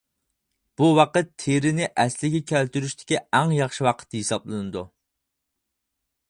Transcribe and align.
بۇ 0.79 0.87
ۋاقىت 0.99 1.27
تېرىنى 1.43 1.89
ئەسلىگە 2.03 2.41
كەلتۈرۈشتىكى 2.53 3.21
ئەڭ 3.41 3.53
ياخشى 3.59 3.87
ۋاقىت 3.89 4.19
ھېسابلىنىدۇ. 4.21 4.85